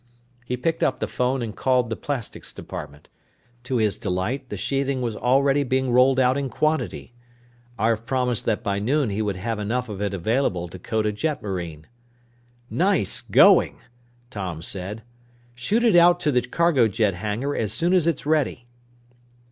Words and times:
He 0.47 0.57
picked 0.57 0.81
up 0.81 0.99
the 0.99 1.07
phone 1.07 1.43
and 1.43 1.55
called 1.55 1.91
the 1.91 1.95
plastics 1.95 2.51
department. 2.51 3.07
To 3.65 3.75
his 3.77 3.99
delight, 3.99 4.49
the 4.49 4.57
sheathing 4.57 4.99
was 5.03 5.15
already 5.15 5.61
being 5.61 5.91
rolled 5.91 6.19
out 6.19 6.39
in 6.39 6.49
quantity. 6.49 7.13
Arv 7.77 8.07
promised 8.07 8.45
that 8.45 8.63
by 8.63 8.79
noon 8.79 9.11
he 9.11 9.21
would 9.21 9.35
have 9.35 9.59
enough 9.59 9.89
of 9.89 10.01
it 10.01 10.15
available 10.15 10.67
to 10.69 10.79
coat 10.79 11.05
a 11.05 11.11
jetmarine. 11.11 11.85
"Nice 12.67 13.21
going!" 13.21 13.77
Tom 14.31 14.63
said. 14.63 15.03
"Shoot 15.53 15.83
it 15.83 15.95
out 15.95 16.19
to 16.21 16.31
the 16.31 16.41
cargo 16.41 16.87
jet 16.87 17.13
hangar 17.13 17.55
as 17.55 17.71
soon 17.71 17.93
as 17.93 18.07
it's 18.07 18.25
ready!" 18.25 18.65